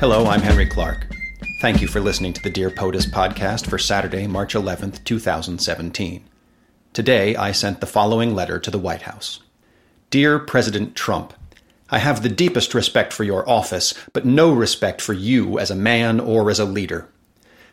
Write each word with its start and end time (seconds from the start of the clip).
Hello, 0.00 0.28
I'm 0.28 0.40
Henry 0.40 0.64
Clark. 0.64 1.08
Thank 1.60 1.82
you 1.82 1.86
for 1.86 2.00
listening 2.00 2.32
to 2.32 2.42
the 2.42 2.48
Dear 2.48 2.70
POTUS 2.70 3.04
podcast 3.04 3.66
for 3.66 3.76
Saturday, 3.76 4.26
March 4.26 4.54
11th, 4.54 5.04
2017. 5.04 6.24
Today, 6.94 7.36
I 7.36 7.52
sent 7.52 7.82
the 7.82 7.86
following 7.86 8.34
letter 8.34 8.58
to 8.58 8.70
the 8.70 8.78
White 8.78 9.02
House 9.02 9.40
Dear 10.08 10.38
President 10.38 10.96
Trump, 10.96 11.34
I 11.90 11.98
have 11.98 12.22
the 12.22 12.30
deepest 12.30 12.72
respect 12.72 13.12
for 13.12 13.24
your 13.24 13.46
office, 13.46 13.92
but 14.14 14.24
no 14.24 14.50
respect 14.50 15.02
for 15.02 15.12
you 15.12 15.58
as 15.58 15.70
a 15.70 15.76
man 15.76 16.18
or 16.18 16.48
as 16.48 16.58
a 16.58 16.64
leader. 16.64 17.06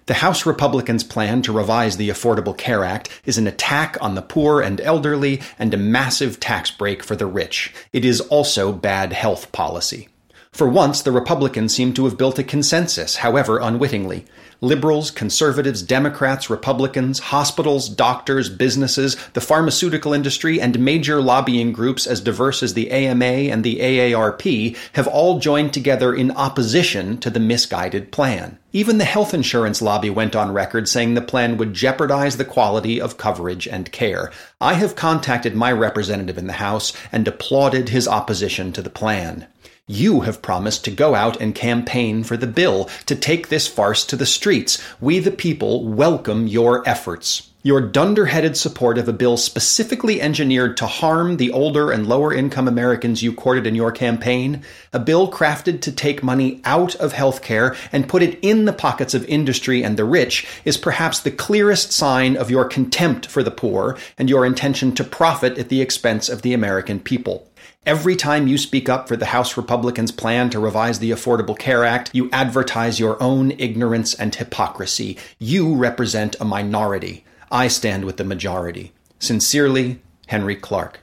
The 0.07 0.15
House 0.15 0.45
Republicans' 0.45 1.05
plan 1.05 1.41
to 1.43 1.53
revise 1.53 1.95
the 1.95 2.09
Affordable 2.09 2.57
Care 2.57 2.83
Act 2.83 3.09
is 3.23 3.37
an 3.37 3.47
attack 3.47 3.95
on 4.01 4.15
the 4.15 4.21
poor 4.21 4.59
and 4.59 4.81
elderly 4.81 5.39
and 5.57 5.73
a 5.73 5.77
massive 5.77 6.41
tax 6.41 6.71
break 6.71 7.03
for 7.03 7.15
the 7.15 7.25
rich. 7.25 7.73
It 7.93 8.03
is 8.03 8.19
also 8.19 8.73
bad 8.73 9.13
health 9.13 9.53
policy. 9.53 10.09
For 10.51 10.67
once, 10.67 11.01
the 11.01 11.11
Republicans 11.11 11.73
seem 11.75 11.93
to 11.93 12.05
have 12.05 12.17
built 12.17 12.39
a 12.39 12.43
consensus, 12.43 13.17
however 13.17 13.59
unwittingly. 13.59 14.25
Liberals, 14.59 15.11
conservatives, 15.11 15.83
Democrats, 15.83 16.49
Republicans, 16.49 17.19
hospitals, 17.19 17.87
doctors, 17.87 18.49
businesses, 18.49 19.15
the 19.33 19.41
pharmaceutical 19.41 20.13
industry, 20.13 20.59
and 20.59 20.79
major 20.79 21.21
lobbying 21.21 21.71
groups 21.71 22.07
as 22.07 22.21
diverse 22.21 22.63
as 22.63 22.73
the 22.73 22.89
AMA 22.89 23.23
and 23.23 23.63
the 23.63 23.77
AARP 23.79 24.75
have 24.93 25.05
all 25.05 25.37
joined 25.37 25.73
together 25.73 26.11
in 26.11 26.31
opposition 26.31 27.19
to 27.19 27.29
the 27.29 27.39
misguided 27.39 28.11
plan. 28.11 28.57
Even 28.73 28.97
the 28.97 29.05
health 29.05 29.33
insurance 29.33 29.79
lobby 29.79 30.09
went 30.09 30.35
on 30.35 30.51
record 30.51 30.89
saying 30.89 31.13
the 31.13 31.21
plan 31.21 31.57
would 31.57 31.75
jeopardize 31.75 32.37
the 32.37 32.45
quality 32.45 32.99
of 32.99 33.17
coverage 33.17 33.67
and 33.67 33.91
care. 33.91 34.31
I 34.59 34.73
have 34.73 34.95
contacted 34.95 35.55
my 35.55 35.71
representative 35.71 36.37
in 36.37 36.47
the 36.47 36.53
House 36.53 36.93
and 37.11 37.27
applauded 37.27 37.89
his 37.89 38.07
opposition 38.07 38.71
to 38.73 38.81
the 38.81 38.89
plan. 38.89 39.45
You 39.89 40.19
have 40.21 40.41
promised 40.41 40.83
to 40.83 40.91
go 40.91 41.15
out 41.15 41.39
and 41.39 41.55
campaign 41.55 42.25
for 42.25 42.35
the 42.35 42.45
bill, 42.45 42.89
to 43.05 43.15
take 43.15 43.47
this 43.47 43.69
farce 43.69 44.05
to 44.07 44.17
the 44.17 44.25
streets. 44.25 44.83
We, 44.99 45.19
the 45.19 45.31
people, 45.31 45.85
welcome 45.85 46.45
your 46.45 46.85
efforts. 46.85 47.51
Your 47.67 47.81
dunderheaded 47.81 48.55
support 48.55 48.97
of 48.97 49.09
a 49.09 49.11
bill 49.11 49.35
specifically 49.35 50.21
engineered 50.21 50.77
to 50.77 50.87
harm 50.87 51.35
the 51.35 51.51
older 51.51 51.91
and 51.91 52.07
lower 52.07 52.33
income 52.33 52.65
Americans 52.65 53.21
you 53.21 53.33
courted 53.33 53.67
in 53.67 53.75
your 53.75 53.91
campaign, 53.91 54.63
a 54.93 54.99
bill 54.99 55.29
crafted 55.29 55.81
to 55.81 55.91
take 55.91 56.23
money 56.23 56.61
out 56.63 56.95
of 56.95 57.11
healthcare 57.11 57.75
and 57.91 58.07
put 58.07 58.23
it 58.23 58.39
in 58.41 58.63
the 58.63 58.71
pockets 58.71 59.13
of 59.13 59.25
industry 59.25 59.83
and 59.83 59.97
the 59.97 60.05
rich, 60.05 60.47
is 60.63 60.77
perhaps 60.77 61.19
the 61.19 61.29
clearest 61.29 61.91
sign 61.91 62.37
of 62.37 62.49
your 62.49 62.63
contempt 62.63 63.25
for 63.25 63.43
the 63.43 63.51
poor 63.51 63.97
and 64.17 64.29
your 64.29 64.45
intention 64.45 64.95
to 64.95 65.03
profit 65.03 65.57
at 65.57 65.67
the 65.67 65.81
expense 65.81 66.29
of 66.29 66.43
the 66.43 66.53
American 66.53 67.01
people. 67.01 67.51
Every 67.85 68.15
time 68.15 68.47
you 68.47 68.57
speak 68.57 68.87
up 68.87 69.09
for 69.09 69.17
the 69.17 69.25
House 69.25 69.57
Republicans' 69.57 70.13
plan 70.13 70.49
to 70.51 70.59
revise 70.59 70.99
the 70.99 71.11
Affordable 71.11 71.59
Care 71.59 71.83
Act, 71.83 72.11
you 72.13 72.29
advertise 72.31 72.97
your 72.97 73.21
own 73.21 73.51
ignorance 73.51 74.13
and 74.13 74.33
hypocrisy. 74.33 75.17
You 75.37 75.75
represent 75.75 76.37
a 76.39 76.45
minority. 76.45 77.25
I 77.51 77.67
stand 77.67 78.05
with 78.05 78.17
the 78.17 78.23
majority. 78.23 78.93
Sincerely, 79.19 80.01
Henry 80.27 80.55
Clark. 80.55 80.99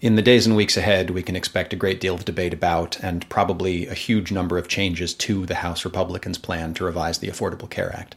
In 0.00 0.14
the 0.14 0.22
days 0.22 0.46
and 0.46 0.54
weeks 0.54 0.76
ahead, 0.76 1.10
we 1.10 1.22
can 1.22 1.36
expect 1.36 1.72
a 1.72 1.76
great 1.76 2.00
deal 2.00 2.14
of 2.14 2.24
debate 2.24 2.54
about 2.54 3.02
and 3.02 3.28
probably 3.28 3.86
a 3.86 3.94
huge 3.94 4.30
number 4.30 4.58
of 4.58 4.68
changes 4.68 5.14
to 5.14 5.46
the 5.46 5.56
House 5.56 5.84
Republicans' 5.84 6.38
plan 6.38 6.74
to 6.74 6.84
revise 6.84 7.18
the 7.18 7.28
Affordable 7.28 7.68
Care 7.68 7.94
Act. 7.94 8.14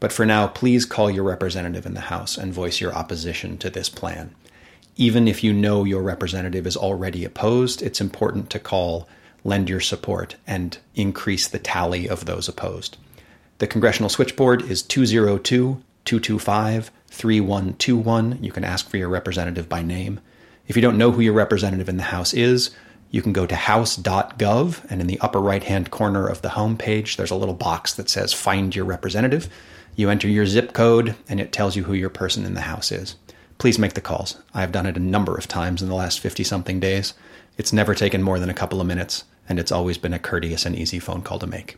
But 0.00 0.12
for 0.12 0.24
now, 0.24 0.46
please 0.46 0.86
call 0.86 1.10
your 1.10 1.24
representative 1.24 1.86
in 1.86 1.94
the 1.94 2.00
House 2.00 2.38
and 2.38 2.52
voice 2.52 2.80
your 2.80 2.94
opposition 2.94 3.58
to 3.58 3.70
this 3.70 3.88
plan 3.88 4.34
even 5.00 5.26
if 5.26 5.42
you 5.42 5.50
know 5.50 5.84
your 5.84 6.02
representative 6.02 6.66
is 6.66 6.76
already 6.76 7.24
opposed, 7.24 7.80
it's 7.80 8.02
important 8.02 8.50
to 8.50 8.58
call, 8.58 9.08
lend 9.44 9.66
your 9.66 9.80
support, 9.80 10.36
and 10.46 10.76
increase 10.94 11.48
the 11.48 11.58
tally 11.58 12.06
of 12.06 12.26
those 12.26 12.48
opposed. 12.48 12.98
The 13.58 13.66
congressional 13.66 14.10
switchboard 14.10 14.60
is 14.62 14.82
202 14.82 15.82
225 16.10 16.90
3121. 17.08 18.42
You 18.42 18.50
can 18.50 18.64
ask 18.64 18.88
for 18.88 18.96
your 18.96 19.08
representative 19.08 19.68
by 19.68 19.82
name. 19.82 20.20
If 20.66 20.76
you 20.76 20.82
don't 20.82 20.98
know 20.98 21.12
who 21.12 21.20
your 21.20 21.32
representative 21.32 21.88
in 21.88 21.98
the 21.98 22.04
House 22.04 22.34
is, 22.34 22.70
you 23.10 23.22
can 23.22 23.32
go 23.32 23.46
to 23.46 23.54
house.gov, 23.54 24.90
and 24.90 25.00
in 25.00 25.06
the 25.06 25.20
upper 25.20 25.40
right 25.40 25.62
hand 25.62 25.90
corner 25.90 26.26
of 26.26 26.42
the 26.42 26.50
home 26.50 26.76
page, 26.76 27.16
there's 27.16 27.30
a 27.30 27.36
little 27.36 27.54
box 27.54 27.94
that 27.94 28.10
says 28.10 28.32
Find 28.32 28.74
Your 28.74 28.84
Representative. 28.84 29.48
You 29.96 30.10
enter 30.10 30.28
your 30.28 30.46
zip 30.46 30.72
code, 30.72 31.14
and 31.28 31.40
it 31.40 31.52
tells 31.52 31.76
you 31.76 31.84
who 31.84 31.94
your 31.94 32.10
person 32.10 32.44
in 32.44 32.54
the 32.54 32.62
House 32.62 32.90
is 32.90 33.16
please 33.60 33.78
make 33.78 33.92
the 33.92 34.00
calls. 34.00 34.38
I 34.54 34.62
have 34.62 34.72
done 34.72 34.86
it 34.86 34.96
a 34.96 35.00
number 35.00 35.36
of 35.36 35.46
times 35.46 35.82
in 35.82 35.88
the 35.90 35.94
last 35.94 36.18
50 36.18 36.42
something 36.44 36.80
days. 36.80 37.12
It's 37.58 37.74
never 37.74 37.94
taken 37.94 38.22
more 38.22 38.38
than 38.38 38.48
a 38.48 38.54
couple 38.54 38.80
of 38.80 38.86
minutes, 38.86 39.24
and 39.50 39.60
it's 39.60 39.70
always 39.70 39.98
been 39.98 40.14
a 40.14 40.18
courteous 40.18 40.64
and 40.64 40.74
easy 40.74 40.98
phone 40.98 41.20
call 41.20 41.38
to 41.38 41.46
make. 41.46 41.76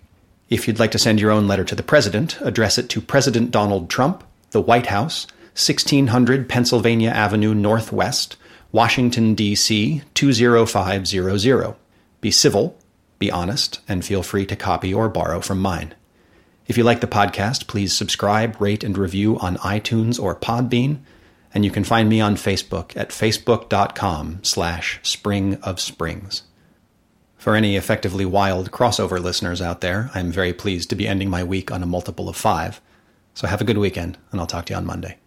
If 0.53 0.69
you'd 0.69 0.79
like 0.79 0.91
to 0.91 0.99
send 0.99 1.19
your 1.19 1.31
own 1.31 1.49
letter 1.49 1.65
to 1.65 1.75
the 1.75 1.83
President, 1.83 2.39
address 2.43 2.77
it 2.77 2.91
to 2.91 3.01
President 3.01 3.51
Donald 3.51 3.89
Trump, 3.89 4.23
the 4.51 4.61
White 4.61 4.89
House, 4.89 5.27
1600 5.55 6.47
Pennsylvania 6.47 7.09
Avenue 7.09 7.55
Northwest, 7.55 8.37
Washington, 8.71 9.35
D.C. 9.35 10.03
20500. 10.13 11.75
Be 12.21 12.31
civil, 12.31 12.79
be 13.19 13.31
honest, 13.31 13.81
and 13.89 14.05
feel 14.05 14.23
free 14.23 14.45
to 14.45 14.55
copy 14.55 14.93
or 14.93 15.09
borrow 15.09 15.41
from 15.41 15.59
mine. 15.59 15.95
If 16.67 16.77
you 16.77 16.85
like 16.85 17.01
the 17.01 17.07
podcast, 17.07 17.67
please 17.67 17.95
subscribe, 17.95 18.61
rate, 18.61 18.85
and 18.85 18.99
review 18.99 19.39
on 19.39 19.57
iTunes 19.57 20.23
or 20.23 20.37
Podbean 20.37 20.99
and 21.55 21.65
you 21.65 21.71
can 21.71 21.85
find 21.85 22.09
me 22.09 22.21
on 22.21 22.37
Facebook 22.37 22.97
at 22.97 23.11
facebook.com 23.11 24.41
slash 24.43 25.01
spring 25.03 25.57
of 25.63 25.81
springs. 25.81 26.43
For 27.43 27.57
any 27.57 27.75
effectively 27.75 28.25
wild 28.25 28.71
crossover 28.71 29.21
listeners 29.21 29.61
out 29.61 29.81
there, 29.81 30.13
I'm 30.15 30.31
very 30.31 30.53
pleased 30.53 30.91
to 30.91 30.95
be 30.95 31.09
ending 31.09 31.29
my 31.29 31.43
week 31.43 31.73
on 31.73 31.83
a 31.83 31.87
multiple 31.87 32.29
of 32.29 32.37
five. 32.37 32.81
So 33.35 33.49
have 33.49 33.61
a 33.61 33.65
good 33.65 33.79
weekend, 33.79 34.17
and 34.31 34.41
I'll 34.41 34.47
talk 34.47 34.67
to 34.67 34.75
you 34.75 34.77
on 34.77 34.87
Monday. 34.87 35.19